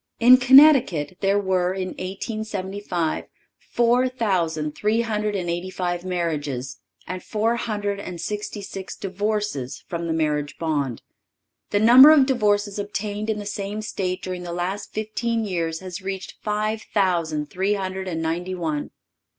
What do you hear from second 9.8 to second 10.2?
from the